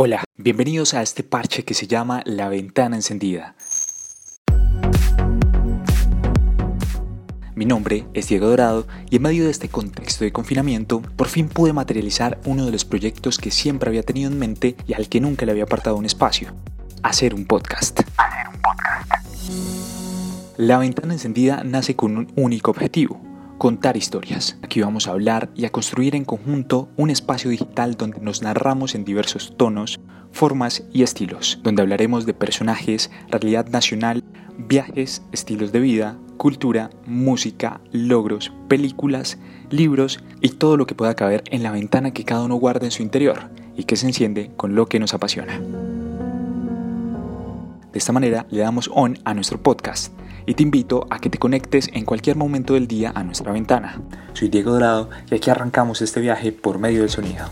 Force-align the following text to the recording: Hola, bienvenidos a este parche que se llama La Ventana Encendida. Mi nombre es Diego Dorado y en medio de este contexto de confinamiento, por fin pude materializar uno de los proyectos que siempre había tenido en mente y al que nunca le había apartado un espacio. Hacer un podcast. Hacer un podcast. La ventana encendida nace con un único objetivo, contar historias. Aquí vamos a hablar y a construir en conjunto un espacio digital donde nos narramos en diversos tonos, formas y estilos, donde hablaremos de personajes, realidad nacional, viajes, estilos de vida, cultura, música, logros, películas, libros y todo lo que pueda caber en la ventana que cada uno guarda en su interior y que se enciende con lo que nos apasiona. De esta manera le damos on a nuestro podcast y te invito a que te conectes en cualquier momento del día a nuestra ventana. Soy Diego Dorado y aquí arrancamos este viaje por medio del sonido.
Hola, 0.00 0.22
bienvenidos 0.36 0.94
a 0.94 1.02
este 1.02 1.24
parche 1.24 1.64
que 1.64 1.74
se 1.74 1.88
llama 1.88 2.22
La 2.24 2.48
Ventana 2.48 2.94
Encendida. 2.94 3.56
Mi 7.56 7.64
nombre 7.64 8.06
es 8.14 8.28
Diego 8.28 8.46
Dorado 8.46 8.86
y 9.10 9.16
en 9.16 9.22
medio 9.22 9.46
de 9.46 9.50
este 9.50 9.68
contexto 9.68 10.22
de 10.22 10.30
confinamiento, 10.30 11.02
por 11.02 11.26
fin 11.26 11.48
pude 11.48 11.72
materializar 11.72 12.38
uno 12.44 12.64
de 12.64 12.70
los 12.70 12.84
proyectos 12.84 13.38
que 13.38 13.50
siempre 13.50 13.88
había 13.88 14.04
tenido 14.04 14.30
en 14.30 14.38
mente 14.38 14.76
y 14.86 14.92
al 14.92 15.08
que 15.08 15.20
nunca 15.20 15.44
le 15.44 15.50
había 15.50 15.64
apartado 15.64 15.96
un 15.96 16.06
espacio. 16.06 16.54
Hacer 17.02 17.34
un 17.34 17.44
podcast. 17.44 17.98
Hacer 18.18 18.46
un 18.54 18.60
podcast. 18.60 19.10
La 20.58 20.78
ventana 20.78 21.14
encendida 21.14 21.64
nace 21.64 21.96
con 21.96 22.16
un 22.16 22.32
único 22.36 22.70
objetivo, 22.70 23.20
contar 23.58 23.96
historias. 23.96 24.56
Aquí 24.62 24.80
vamos 24.80 25.08
a 25.08 25.10
hablar 25.10 25.50
y 25.54 25.64
a 25.64 25.70
construir 25.70 26.14
en 26.14 26.24
conjunto 26.24 26.88
un 26.96 27.10
espacio 27.10 27.50
digital 27.50 27.96
donde 27.96 28.20
nos 28.20 28.40
narramos 28.40 28.94
en 28.94 29.04
diversos 29.04 29.56
tonos, 29.56 30.00
formas 30.32 30.84
y 30.92 31.02
estilos, 31.02 31.58
donde 31.62 31.82
hablaremos 31.82 32.24
de 32.24 32.34
personajes, 32.34 33.10
realidad 33.28 33.68
nacional, 33.68 34.22
viajes, 34.56 35.22
estilos 35.32 35.72
de 35.72 35.80
vida, 35.80 36.16
cultura, 36.36 36.90
música, 37.06 37.80
logros, 37.92 38.52
películas, 38.68 39.38
libros 39.70 40.22
y 40.40 40.50
todo 40.50 40.76
lo 40.76 40.86
que 40.86 40.94
pueda 40.94 41.14
caber 41.14 41.42
en 41.50 41.62
la 41.62 41.72
ventana 41.72 42.12
que 42.12 42.24
cada 42.24 42.44
uno 42.44 42.54
guarda 42.56 42.86
en 42.86 42.92
su 42.92 43.02
interior 43.02 43.50
y 43.76 43.84
que 43.84 43.96
se 43.96 44.06
enciende 44.06 44.50
con 44.56 44.74
lo 44.74 44.86
que 44.86 45.00
nos 45.00 45.14
apasiona. 45.14 45.60
De 47.98 48.00
esta 48.00 48.12
manera 48.12 48.46
le 48.50 48.60
damos 48.60 48.88
on 48.94 49.18
a 49.24 49.34
nuestro 49.34 49.60
podcast 49.60 50.12
y 50.46 50.54
te 50.54 50.62
invito 50.62 51.08
a 51.10 51.18
que 51.18 51.30
te 51.30 51.38
conectes 51.38 51.90
en 51.92 52.04
cualquier 52.04 52.36
momento 52.36 52.74
del 52.74 52.86
día 52.86 53.10
a 53.12 53.24
nuestra 53.24 53.50
ventana. 53.50 54.00
Soy 54.34 54.46
Diego 54.46 54.70
Dorado 54.70 55.10
y 55.28 55.34
aquí 55.34 55.50
arrancamos 55.50 56.00
este 56.00 56.20
viaje 56.20 56.52
por 56.52 56.78
medio 56.78 57.00
del 57.00 57.10
sonido. 57.10 57.46